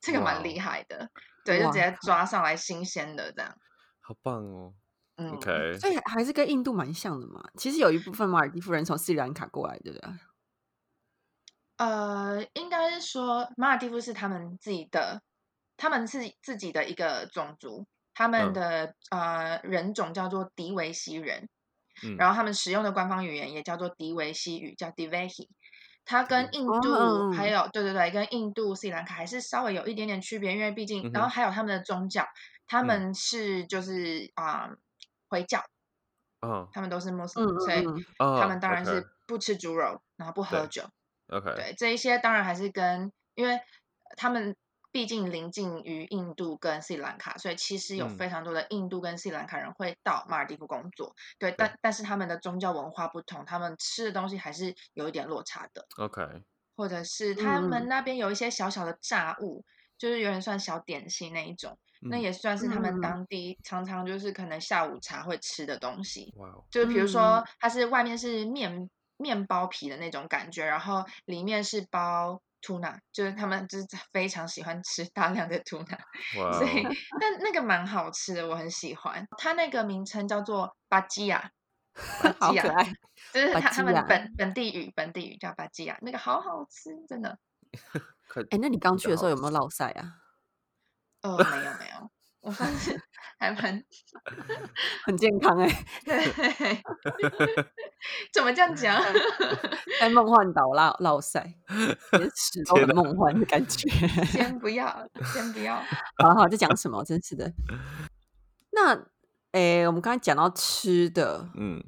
[0.00, 1.08] 这个蛮厉害的，
[1.44, 3.54] 对，就直接抓上来新鲜的这样，
[4.00, 4.74] 好棒哦。
[5.18, 7.42] OK，所以还是跟印度蛮像的嘛。
[7.56, 10.10] 其实有一部分马尔蒂夫人从斯里兰卡过来，对不对？
[11.78, 15.22] 呃，应该是说马尔蒂夫是他们自己的，
[15.78, 21.48] 他们是自己的一个种族，他们的呃人种叫做迪维西人。
[22.18, 25.48] 然后他们使用的官方语言也叫做迪维西语，叫 Divehi。
[26.04, 32.24] 它跟印度还有对对对，跟印度、斯里兰卡还是稍微有一点点区别，因为毕竟，然后还有他们的宗教，
[32.66, 34.70] 他们是就是啊
[35.28, 35.60] 回教，
[36.46, 37.84] 嗯，他们都是穆斯林，所以
[38.18, 40.84] 他们当然是不吃猪肉，然后不喝酒。
[41.28, 43.58] OK，对这一些当然还是跟，因为
[44.16, 44.54] 他们。
[44.96, 51.14] 毕竟临近于印度跟斯里兰卡，所以其实有非常多的印度跟斯里兰卡人会到马尔地夫工作。
[51.38, 55.86] 对，但但是他们的宗教文化不同，他们吃的东西还是有一点落差的。
[55.98, 56.22] OK，
[56.74, 59.62] 或者是他们那边有一些小小的炸物，
[59.98, 66.32] 就是有点算小点心那一种，那也算是他们当地常常就是可能下午茶会吃的东西。
[66.38, 72.40] 哇，就是比如说它是外面是面面包皮的那种感觉，然后里面是包。
[72.66, 76.82] 吐纳就是他们就是 非常喜欢吃大量的吐纳，所以
[77.20, 79.24] 但那个蛮好吃的，我很喜欢。
[79.38, 81.48] 它那个名称叫做巴基亚，
[82.20, 82.64] 巴基亚，
[83.32, 87.38] 就是他他们本本地语本地语叫巴基亚，那个好好吃，真的。
[88.50, 90.14] 哎，那你刚去的时候有没有落晒啊？
[91.22, 92.10] 哦，没有没有，
[92.46, 92.96] 我发现
[93.40, 93.84] 还蛮
[95.04, 95.68] 很健康哎。
[96.06, 96.24] 对，
[98.32, 99.02] 怎么这样讲？
[99.98, 101.40] 在梦幻岛老老塞，
[102.12, 103.88] 也始终很梦幻的感觉。
[104.30, 105.74] 先不要，先不要。
[106.18, 107.02] 好好，在讲什么？
[107.04, 107.52] 真是的。
[108.70, 109.06] 那，
[109.50, 111.82] 诶，我们刚才讲到吃的，嗯，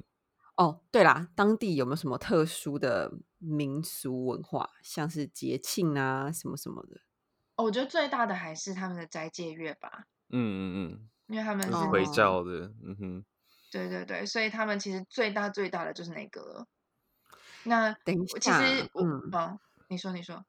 [0.57, 6.99] 哦，对啦，当地有没有什么特殊的民俗文化，像是节庆啊，什么什么的？
[7.55, 10.03] 我觉得最大的还是他们的斋戒月吧。
[10.29, 13.25] 嗯嗯嗯，因为他们是回教的，嗯哼。
[13.71, 16.65] 对对对，所以他们其实最大最大的就是那个。
[17.65, 20.43] 那等一下，其实嗯，哦，你说你说。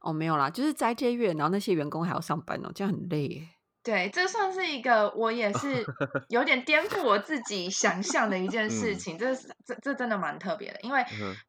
[0.00, 3.48] 哦，没有啦，就是斋戒月，然后那些员工还要上班哦，这样很累耶。
[3.84, 5.84] 对，这算是一个我也是
[6.30, 9.18] 有点颠覆我自己想象的一件事情。
[9.18, 11.04] 这这这真的蛮特别的，因为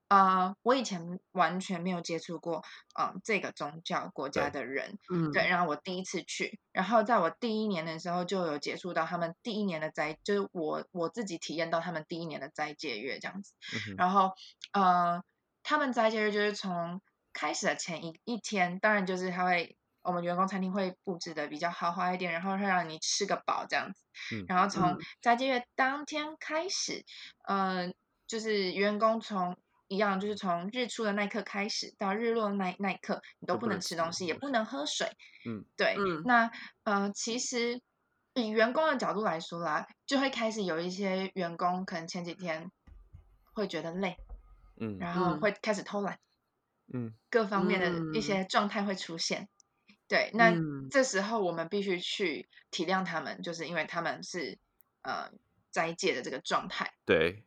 [0.10, 2.62] 呃，我以前完全没有接触过
[2.94, 5.48] 啊这个宗教国家的人，嗯，对。
[5.48, 13.54] 然后我第一次去，然后在我第一年的时候就有接触到他们第一年的斋，就是我我自己体验到他们第一年的斋戒月这样子。
[13.98, 14.34] 然后
[14.74, 15.24] 呃，
[15.64, 19.78] 他们斋戒月就是从开始的前一一天，当然就是他会。
[20.06, 24.04] 我们员工餐厅会布置的比较豪华一点，然后会让你吃个饱这样子。
[24.34, 27.04] 嗯，然后从斋戒月当天开始，
[27.48, 27.94] 嗯，
[28.28, 35.08] 就是员工从一样，就是从日出的那一刻开始到日落那那一刻，你都不能吃东西，也不能喝水。
[35.48, 35.96] 嗯，对。
[35.98, 36.50] 嗯那
[36.84, 37.82] 呃，其实
[38.36, 42.72] 以员工的角度来说啦，就会开始有一些员工可能前几天
[43.54, 44.18] 会觉得累，
[44.80, 46.20] 嗯，然后会开始偷懒，
[46.94, 49.48] 嗯，各方面的一些状态会出现。
[50.08, 50.54] 对，那
[50.92, 54.60] 这时候我们必须去体谅他们，就是因为他们是
[55.02, 55.32] 呃
[55.72, 56.94] 斋戒的这个状态。
[57.06, 57.44] 对，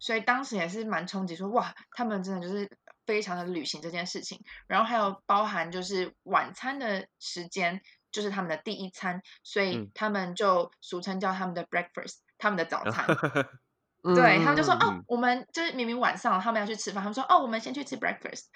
[0.00, 2.68] 所以当时也是蛮冲击，说哇，他们真的就是
[3.06, 4.42] 非常的履行这件事情。
[4.66, 7.80] 然后还有包含就是晚餐的时间，
[8.10, 13.06] 就是他们的第一餐，所以他们就俗称叫他们的 breakfast，他们的早餐。
[14.02, 18.46] 对他们就说哦，我们就是明明晚上他们要去吃饭，他们说哦，我们先去吃 breakfast。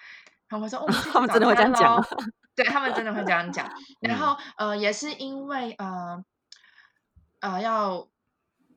[0.48, 2.02] 他们说哦，我们去 吃早餐喽。
[2.58, 6.24] 对他们真的会这样讲，然后呃，也是因为呃
[7.38, 8.08] 呃要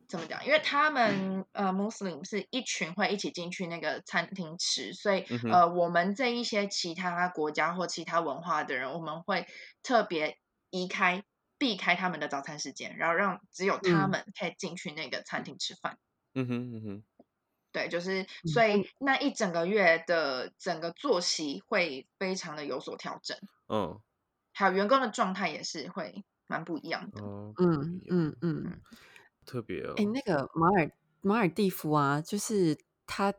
[0.07, 0.45] 怎么讲？
[0.45, 9.47] 因为他们呃，Muslim 是一群会一起进去那个餐厅吃，所以呃，我们这一些其他国家或其他文化的人，我们会
[9.81, 10.37] 特别
[10.69, 11.23] 移开、
[11.57, 15.97] 避开他们的早餐时间，然后让只有他们可以进去那个餐厅吃饭。
[16.35, 17.03] 嗯哼嗯哼。
[17.71, 23.37] 对，就是所以那一整个月的整个作息会非常的有所调整，
[23.69, 23.99] 嗯，
[24.51, 28.81] 还有员工的状态也是会蛮不一样的，嗯嗯嗯，
[29.45, 29.93] 特别哦。
[29.95, 33.33] 哎，那个马尔马尔蒂夫啊，就是他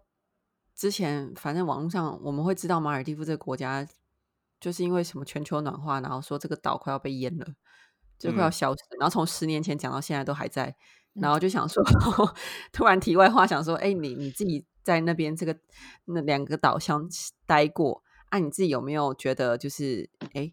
[0.74, 3.86] 之前反正网络上我们会知道马尔蒂夫这个国家，
[4.58, 7.46] 就是因为什么全球暖化，然后说这个岛快要被淹了，
[8.18, 10.74] 就快要消失，然后从十年前讲到现在都还在。
[11.14, 11.82] 然后就想说，
[12.72, 15.58] 突然题外话想说，哎，你你自己在那边这个
[16.06, 17.08] 那两个岛上
[17.46, 18.38] 待过啊？
[18.38, 20.52] 你自己有没有觉得就是，哎，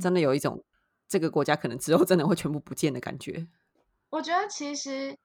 [0.00, 0.64] 真的有一种
[1.08, 3.48] 这个国家可能之后真的会全部不见的感觉？
[4.10, 5.16] 我觉得其实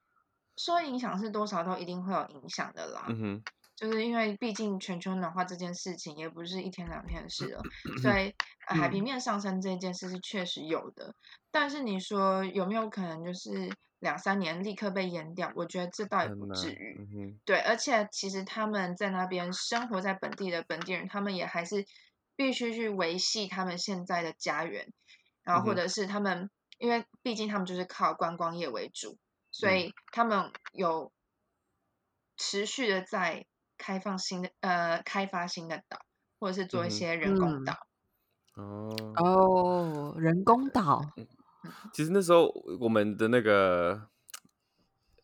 [0.56, 3.06] 说影响是多少都一定会有影响的啦。
[3.10, 3.44] 嗯哼。
[3.76, 7.62] 就是因为毕竟全球暖化这件事情也不是一天两天的事了，
[8.02, 8.34] 所以
[8.66, 11.14] 海平面上升这件事是确实有的。
[11.52, 15.52] 但是你说有没有可能就是两三年立刻被淹掉？
[15.56, 17.38] 我觉得这倒也不至于。
[17.46, 21.86] 对，而且其实他们在那边生活在本地的本地人，他们也还是
[22.36, 24.92] 必须去维系他们现在的家园，
[25.44, 29.18] 然后或者是他们，因为毕竟他们就是靠观光业为主，
[29.52, 31.12] 所以他们有
[32.36, 33.46] 持续的在。
[33.80, 36.00] 开放新的呃，开发新的岛，
[36.40, 37.78] 或者是做一些人工岛。
[38.56, 41.00] 哦哦，人工岛。
[41.94, 42.48] 其实那时候
[42.80, 44.08] 我们的那个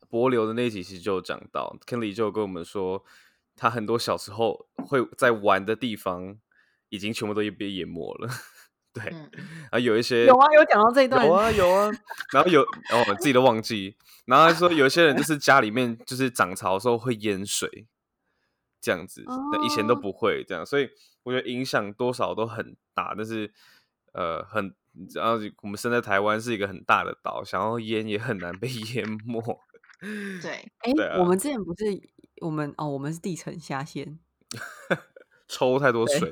[0.10, 3.04] 博流的那一集其实就有讲到，Kenley 就跟我们说，
[3.56, 6.38] 他很多小时候会在玩的地方，
[6.90, 8.30] 已经全部都被淹没了。
[8.94, 9.14] 对，
[9.72, 11.92] 啊，有一些有啊，有讲到这一段，有啊有啊。
[12.32, 13.96] 然后有，然后我们自己都忘记。
[14.26, 17.88] 然后说有些人就是家里面就是涨潮的时候会淹水。
[18.86, 20.90] 这样子，那以前都不会这样，所以
[21.24, 23.14] 我觉得影响多少都很大。
[23.16, 23.50] 但是，
[24.12, 24.76] 呃，很，
[25.14, 29.42] 然后我们生在台湾是一个很大的岛，想要淹也很难被 淹没。
[30.42, 31.86] 对，哎，我们之前不是
[32.42, 34.20] 我们哦，我们是地层下陷，
[35.48, 36.32] 抽太多水。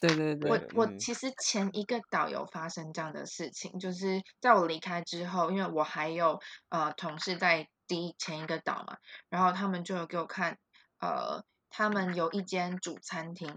[0.00, 8.96] 对对对，我我其实前一个岛有发生这样的事情，就是在我离开之后，因为我还有呃同事在第前一个岛嘛，
[9.28, 10.58] 然后他们就有给我看，
[11.00, 11.44] 呃。
[11.70, 13.54] 他们有一间主餐厅，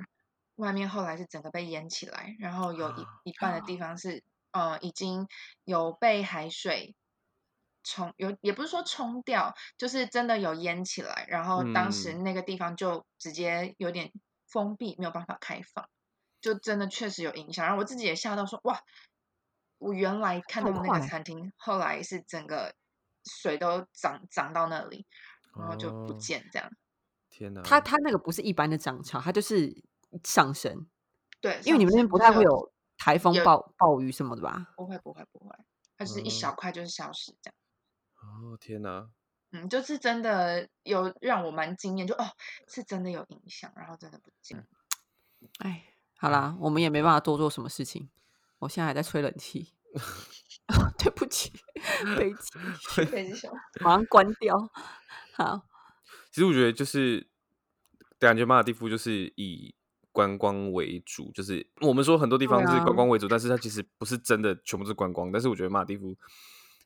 [0.55, 5.27] 外面后来是整个被淹起来，然后有一一半的地方是呃，已经
[5.63, 6.95] 有被海水
[7.83, 14.11] 冲，有也不是说冲掉，就是真的有淹起来，然后当时那个地方就直接有点
[14.47, 15.89] 封闭，没有办法开放，
[16.41, 17.65] 就真的确实有影响。
[17.65, 18.81] 然后我自己也吓到说，哇，
[19.79, 22.75] 我原来看到那个餐厅，后来是整个
[23.23, 25.07] 水都涨涨到那里，
[25.57, 26.69] 然后就不见这样。
[27.29, 27.61] 天哪！
[27.63, 29.73] 它它那个不是一般的涨潮，它就是
[30.23, 30.87] 上升。
[31.39, 34.73] 对，因为你们那边不太会有台风、暴暴雨什么的吧？
[34.75, 35.55] 不会，不会，不会，
[35.97, 37.55] 它是一小块就是消失这样。
[38.21, 39.09] 哦，天哪！
[39.51, 42.23] 嗯，就是真的有让我蛮惊艳，就哦，
[42.67, 44.67] 是真的有影响，然后真的不见。
[45.57, 45.83] 哎，
[46.19, 48.11] 好啦，我们也没办法多做什么事情。
[48.59, 49.73] 我现在还在吹冷气，
[50.99, 51.51] 对不起，
[52.15, 54.55] 飞机，飞机熊，马上关掉。
[55.33, 55.65] 好，
[56.31, 57.27] 其实我觉得就是
[58.19, 59.73] 感觉马尔蒂夫就是以。
[60.11, 65.31] 观光为主，就是我们说很多地方是观光为主，但是它其实不是真的全部是观光。
[65.31, 66.13] 但是我觉得马尔蒂夫，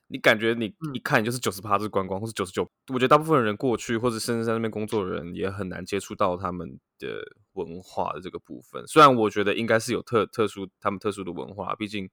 [0.06, 2.62] 你感觉你一看就是九十趴是观光，或是九十九。
[2.88, 7.20] 我觉得大部分人过去或者甚至在那边工作的人也很难接触到他们的
[7.54, 8.86] 文化的这个部分。
[8.86, 12.08] 虽然我觉得应该是有特特殊他们特殊的文化，毕竟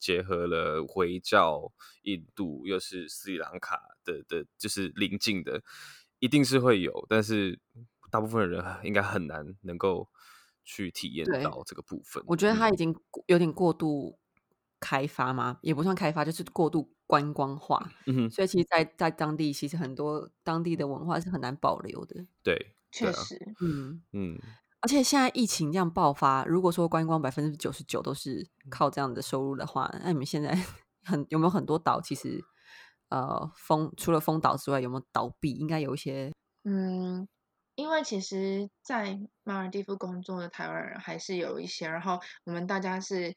[0.00, 1.70] 结合了回教、
[2.02, 5.62] 印度又是斯里兰卡的的，就是邻近的，
[6.18, 7.06] 一定是会有。
[7.08, 7.56] 但是
[8.10, 10.08] 大部分人应该很难能够。
[10.66, 12.94] 去体验到这个部分，我觉得它已经
[13.26, 14.18] 有点过度
[14.80, 17.90] 开发嘛，也不算开发，就是过度观光化。
[18.06, 22.26] 嗯所以其实，在在当地，其实很多当地的文化是很难保留的。
[22.42, 24.38] 对，确实，嗯嗯。
[24.82, 30.50] 而且现在疫情这样爆发，如果说观光百分之九十九都是靠这样的收入的话，那你们现在
[31.02, 32.44] 很有没有很多岛其实
[33.08, 35.52] 呃封除了封岛之外，有没有倒闭？
[35.52, 36.32] 应该有一些，
[36.64, 37.26] 嗯。
[37.76, 43.36] 因为其实，在马尔蒂夫工作的台湾人还是有一些，然后我们大家是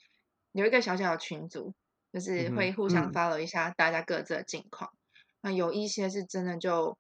[0.53, 1.73] 有一个小小的群组，
[2.13, 4.93] 就是会互相 follow 一下大家各自的近况。
[5.41, 6.97] 那有一些是真的就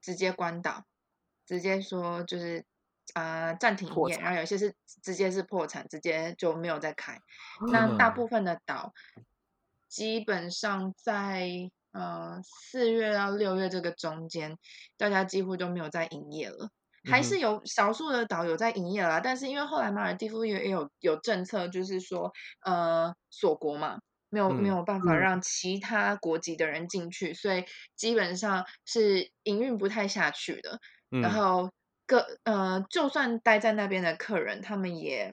[0.00, 0.84] 直接关岛，
[1.44, 2.64] 直接说就是
[3.14, 4.72] 呃暂停营业，然后有些是
[5.02, 7.20] 直接是破产，直接就没有再开。
[7.72, 8.94] 那大部分的岛
[9.88, 11.72] 基本上在。
[11.94, 14.58] 呃，四月到六月这个中间，
[14.98, 16.68] 大家几乎都没有在营业了，
[17.08, 19.20] 还是有少数的岛有在营业啦。
[19.20, 22.32] 但是因为后来马尔蒂夫也也有有政策，就是说
[22.64, 30.80] 呃锁国嘛，没有没有办法让其他国籍的人进去，所以基本上是营运不太下去的。
[31.22, 31.70] 然后
[32.06, 35.32] 各呃，就算待在那边的客人，他们也。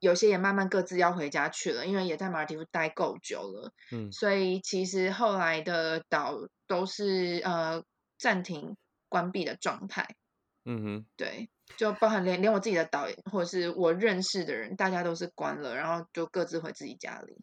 [0.00, 7.82] 有些也慢慢各自要回家去了，因为也在马尔蒂夫待够久了，嗯，所以其实后来的岛都是呃
[8.18, 8.76] 暂停
[9.08, 10.16] 关闭的状态，
[10.64, 17.36] 嗯哼，对，就包含连连我自己的岛或者是我认识的人，大家都是关了，然后就各自回自己家里，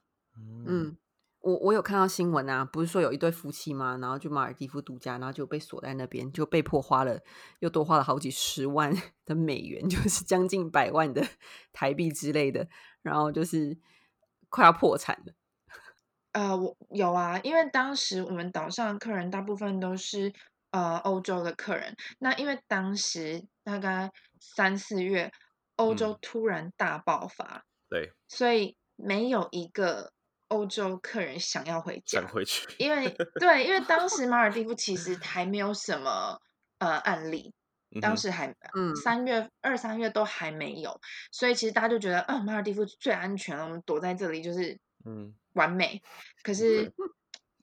[0.67, 0.97] 嗯。
[1.45, 3.99] 我我有看到新闻啊，不是说有一对夫妻吗？
[4.01, 7.21] 然后去马尔蒂夫度假，然后就被锁在那边，就被迫花了
[7.59, 8.91] 又多花了好几十万
[9.25, 11.23] 的美元， 就是将近百万的
[11.71, 12.67] 台币之类的，
[13.03, 13.77] 然后就是
[14.49, 15.33] 快要破产了。
[16.33, 20.33] 呃，我有啊，因为当时我们岛上的客人大部分都是
[20.71, 25.31] 呃欧洲的客人，那因为当时大概三四月，
[25.75, 30.14] 欧洲突然大爆发，对，所以没有一个。
[30.49, 36.39] 欧洲客人想要回家，想回去，因为 对，因为当时马尔蒂夫其实还没有什么
[36.79, 37.53] 呃案例，
[38.01, 38.47] 当时还。
[38.75, 38.95] 嗯。
[38.95, 40.99] 三月二三月都还没有，
[41.31, 45.33] 所以其实大家就觉得，嗯，马尔蒂夫最安全了，我们躲在这里就是嗯。
[45.53, 46.01] 完美。
[46.43, 46.93] 可是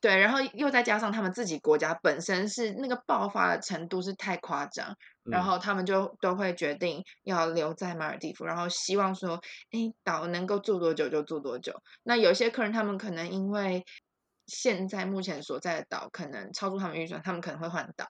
[0.03, 4.95] 对，然后又再加上他们自己国家本身是那个爆发的程度是太夸张。
[5.25, 11.81] 然后他们就都会决定要留在马尔蒂夫，然后希望说，哎，岛能够住多久就住多久。
[12.03, 13.85] 那有些客人他们可能因为
[14.49, 18.05] 现在目前所在的岛可能超出他们预算，他们可能会换岛，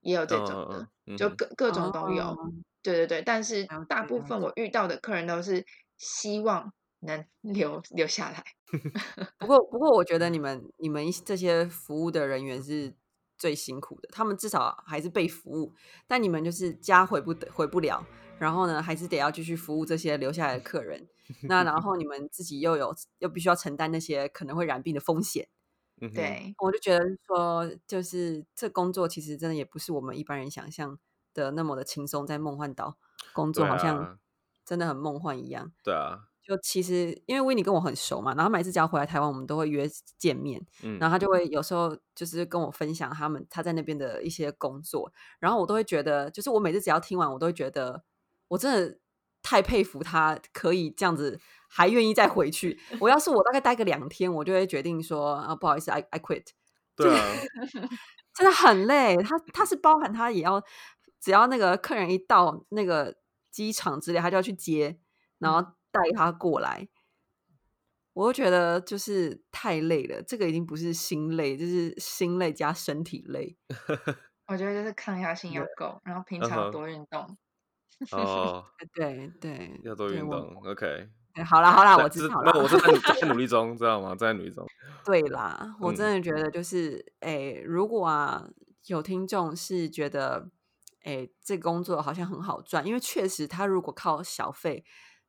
[0.00, 2.36] 也有这种的，就各各种都有。
[2.82, 5.64] 对对对，但是大部分我遇到的客人都是
[5.98, 6.72] 希望
[7.06, 8.44] 能留留下来。
[9.38, 12.94] 不 过不过，我觉得你们你们这些服务的人员是。
[13.38, 15.74] 最辛苦的，他们至少还是被服务，
[16.06, 18.02] 但你们就是家回不得，回不了，
[18.38, 21.06] 然后呢，还是得要继续服务这些留下来的客人。
[21.42, 25.48] 那然后你们自己又有又必须要承担那些可能会染病的风险。
[26.14, 30.98] 对，我就觉得说，就是这工作其实真的也不是我们一般人想象
[31.34, 32.96] 的那么的轻松，在梦幻岛
[33.34, 34.18] 工作好像
[34.64, 35.74] 真的很梦幻一样。
[35.84, 36.28] 对啊。
[36.46, 40.64] 就其实，因为维尼跟我很熟嘛，然后每次只要回来台湾，我们都会约见面。
[40.82, 48.04] 嗯，然后他就会有时候就是跟我分享他们他在那边的一些工作，然后我都会觉得，就是我每次只要听完，我都会觉得
[48.48, 48.98] 我真的
[49.42, 52.78] 太佩服他可以这样子，还愿意再回去。
[53.00, 56.46] 我要是我大概待个两天，我就会决定说啊，不好意思，I I quit。
[56.94, 57.20] 对啊，
[58.34, 59.16] 真的很累。
[59.16, 60.62] 他 他是包含他也要，
[61.20, 63.16] 只要那个客人一到那个
[63.50, 64.98] 机场之类，他就要去接，
[65.38, 66.88] 然后带他过来。
[68.12, 73.58] 我就觉得就是太累了，这个已经不是心累，就是心累加身体累。
[74.48, 77.36] 我觉得就是抗压性要够，然后平常多运动。
[78.12, 80.54] 哦，对 对，要多运动。
[80.64, 81.08] OK，
[81.44, 82.58] 好啦好啦，我知道了。
[82.62, 84.14] 我正在在努力 中，知道吗？
[84.14, 84.66] 在努力中。
[85.04, 88.48] 对啦，我真的觉得就是，哎，如果啊
[88.86, 90.48] 有听众是觉得，
[91.02, 94.84] 哎，这工作好像很好赚，因为确实他如果靠小费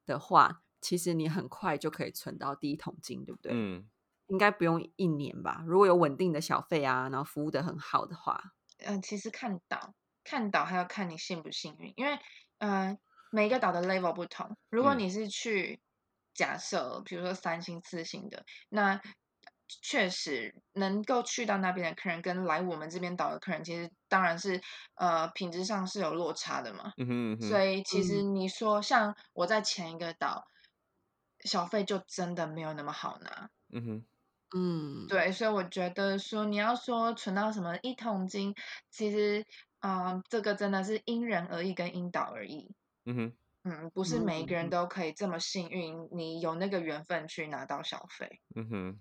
[0.08, 0.64] 的话。
[0.80, 3.52] 其实你很快就可以存到第一桶金，对不对？
[3.52, 3.90] 嗯，
[4.28, 5.64] 应该不用一年吧？
[5.66, 8.54] 如果有稳定的小费啊，然后服务的很好的话，
[8.86, 12.20] 嗯，其实看岛看岛还要看你幸不幸运，因为
[12.60, 12.98] 嗯，
[13.32, 14.56] 每个岛的 level 不同。
[14.70, 15.82] 如果你是去
[16.36, 19.02] 假设，比如说三星、四星的，那
[19.82, 24.62] 确实能够去到那边的客人，跟来我们这边岛的客人，其实当然是
[24.96, 26.94] 呃品质上是有落差的嘛。
[26.98, 27.42] 嗯哼。
[27.42, 30.48] 所以其实你说像我在前一个岛。
[31.44, 34.06] 小费就真的没有那么好拿，嗯哼，
[34.58, 38.56] 嗯，对，所以我觉得说你要说存到什么一桶金，
[38.90, 39.46] 其实
[39.78, 42.74] 啊，这个真的是因人而异，跟因岛而异，
[43.06, 49.00] 嗯哼，嗯，不是每一个人都可以这么幸运，你有那个缘分去拿到小费，嗯哼，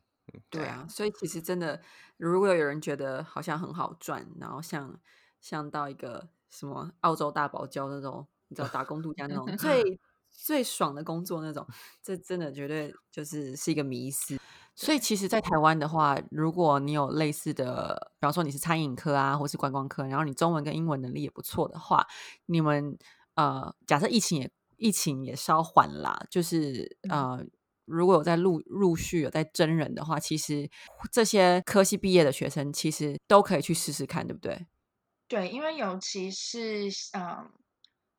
[0.51, 1.81] 对啊，所以其实真的，
[2.17, 4.99] 如果有人觉得好像很好赚，然后像
[5.41, 9.99] 像到一个什么澳洲大堡礁那种，你知道打工度假那种 最。
[10.39, 11.67] 最爽的工作那种，
[12.03, 14.39] 这真的绝对就是是一个迷思。
[14.75, 22.07] 所以其实，在台湾的话，如果你有类似的，比方说你是餐饮科啊，或是观光科，然后你中文跟英文能力也不错的话，
[22.45, 22.99] 你们
[23.35, 27.43] 呃，假设疫情也疫情也稍缓啦，就是呃，
[27.87, 30.69] 如果有在陆陆续有在真人的话，其实
[31.11, 34.67] 这些科系毕业的学生其实都可以去试试看，对不对？
[35.29, 37.51] 对，因为尤其是嗯。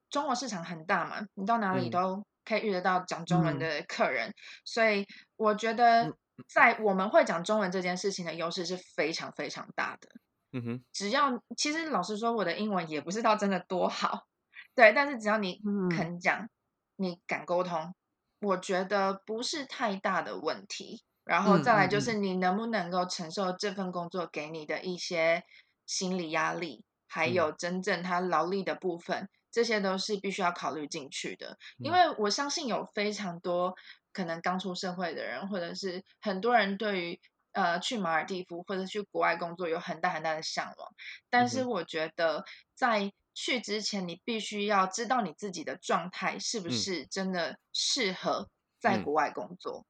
[0.09, 5.05] 中国市场很大嘛，你到哪里都可以遇得到讲中文的客人，所以
[5.35, 6.15] 我觉得
[6.47, 10.07] 在我们会讲中文这件事情的优势是非常非常大的。
[10.53, 14.23] 嗯哼，只要其实老实说，我的英文也不是到真的多好，
[14.73, 15.59] 对，但是只要你
[15.91, 16.47] 肯讲，
[16.95, 17.93] 你敢沟通，
[18.39, 21.03] 我觉得不是太大的问题。
[21.23, 25.43] 然后再来就是你能不能够承受这份工作给你的一些
[25.85, 29.27] 心理压力，还有真正他劳力的部分。
[29.49, 33.75] 这些都是必须要考虑进去的，因为我相信有非常多
[34.13, 37.19] 可能刚出社会的人，或者是很多人对于
[37.53, 40.89] 呃去马尔蒂夫或者去国外工作有很大很大的向往。
[41.29, 49.85] 但是我觉得在去之前，你必须要知道你自己的状态是不是真的适合在国外工作。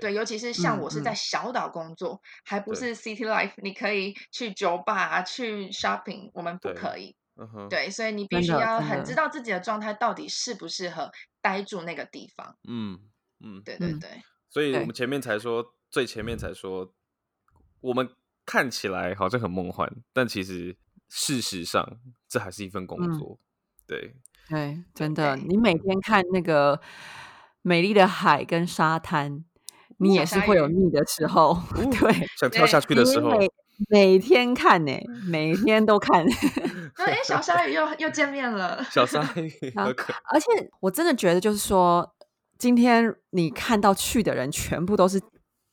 [0.00, 7.16] 对，尤其是像我是在小岛工作，还不是 city life，你可以去酒吧、去 shopping，我们不可以。
[7.68, 12.56] 对，所以你必须要很知道自己的状态到底适不适合待住那个地方。
[12.68, 13.00] 嗯
[13.40, 14.22] 嗯，对对对。
[14.48, 16.94] 所以我们前面才说，最前面才说，
[17.80, 18.08] 我们
[18.46, 20.78] 看起来好像很梦幻，但其实
[21.08, 21.98] 事实上
[22.32, 23.38] 这还是一份工作。
[23.86, 24.14] 对
[24.48, 26.80] 对，真的，你每天看那个
[27.60, 29.44] 美丽的海跟沙滩，
[29.98, 31.60] 你也是会有腻的时候。
[31.76, 33.38] 对，想跳下去的时候。
[33.90, 34.92] 每天看呢，
[35.26, 36.24] 每天都看。
[36.96, 38.82] 哎，小鲨鱼又又见面了。
[38.90, 42.14] 小鲨鱼，而且我真的觉得，就是说，
[42.56, 45.20] 今天你看到去的人全部都是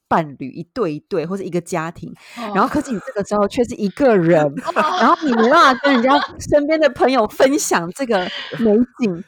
[0.09, 2.13] 伴侣，一对一对，或者一个家庭。
[2.35, 4.53] 然后，可是你这个时候却是一个人，
[4.99, 9.23] 然后你没办法跟人家身边的朋友分享这个美景。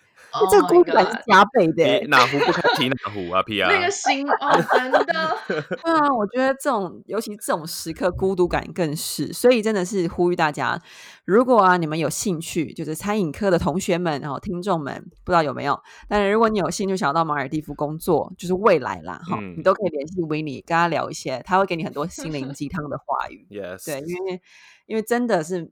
[0.49, 5.37] 这个孤独感是加倍的，哪壶不开提哪壶啊， P 啊，那个心哦，真的。
[5.47, 9.33] 对啊，我觉得这种，尤其这种时刻，孤独感更是。
[9.33, 10.81] 所以真的是呼吁大家，
[11.25, 15.79] 如果啊你们有兴趣，就是餐饮科的同学们，然后听众们，不知道有没有？
[16.07, 23.47] 但是如果你有兴趣想要到马尔蒂夫工作，就是未来啦，哈，你都可以联系 n n 跟他聊一些，他会给你很多心灵鸡汤的话语。
[23.51, 24.41] Yes，对，因为
[24.85, 25.71] 因为真的是，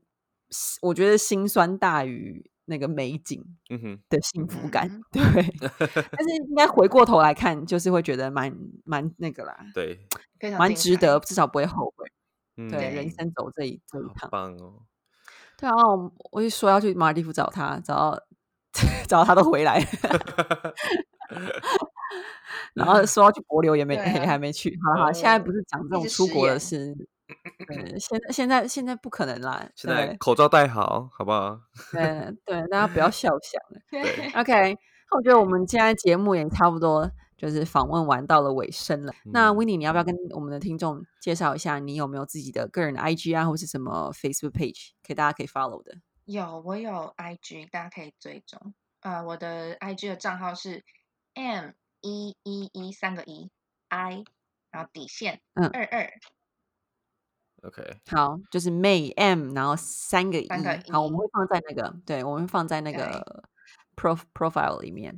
[0.82, 2.49] 我觉得心酸大于。
[2.70, 5.20] 那个美景，嗯哼的幸福感，对，
[6.16, 9.98] 但是应该回过头来看，就是会觉得蛮蛮那个啦， 对，
[10.56, 12.06] 蛮值得，至少不会后悔。
[12.70, 14.82] 对，人生走这一这一趟，棒哦。
[15.58, 18.22] 对啊，我我就说要去马尔蒂夫找他，找到
[19.08, 19.84] 找到他都回来，
[22.74, 24.78] 然后说要去柏流也没还没去。
[24.84, 26.94] 好好，现在不是讲这种出国的事。
[27.66, 29.68] 对，现在现在现在不可能啦！
[29.74, 31.60] 现在口罩戴好，好不好？
[31.92, 34.40] 对对，大家不要 笑想了。
[34.40, 34.76] OK，
[35.16, 39.12] 我觉得我们现在节目也差不多，就是访问完到了尾声了。
[39.26, 45.94] 那 w i n n i e 你要不要跟我们的听众介绍一下，你有没有自己的个人的 IG 啊，或是什么 Facebook page，可以大家可以 follow 的？
[46.24, 48.74] 有，我有 IG，大家可以追踪。
[49.00, 50.84] 呃，我的 IG 的账号是
[51.34, 51.70] M
[52.00, 53.50] 一一一三个一
[53.88, 54.24] I，
[54.70, 56.12] 然后底线二二。
[57.62, 60.48] OK，好，就是 May M，然后三个一，
[60.90, 63.44] 好，我们会放在那个，对，我们放在那个
[63.94, 65.14] Pro Profile 里面。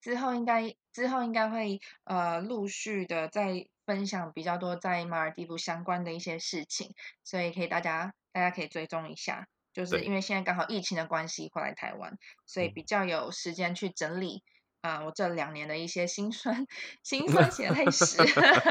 [0.00, 9.48] 之后应该之后应该会呃陆续的再分享比较多在马尔地夫相关的一些事情，所以可以大家大家可以追踪一下。
[9.72, 12.16] 就是因为现在刚好疫情的关系回来台湾，
[12.46, 14.42] 所以比较有时间去整理。
[14.84, 16.66] 啊，我这两年的一些辛酸、
[17.02, 18.18] 辛酸血泪史，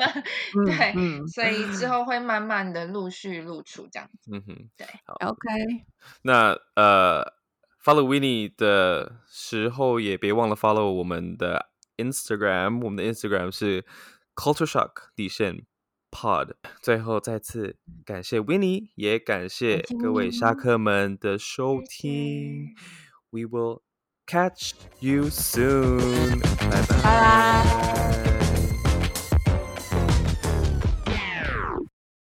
[0.64, 4.30] 对，所以之后会慢慢的陆续露出这样子。
[4.32, 4.86] 嗯哼，对
[5.26, 5.86] ，OK。
[6.22, 7.26] 那呃
[7.84, 13.84] ，follow Winnie 的时候也别忘了 follow 我们的 Instagram，我们的 Instagram 是
[14.36, 15.66] Culture Shock 底线
[16.12, 16.54] Pod。
[16.80, 22.76] 最后再次感谢 Winnie，也感谢各位沙客们的收听。
[23.32, 23.82] We will.
[24.26, 26.40] Catch you soon.
[26.40, 28.30] Bye bye.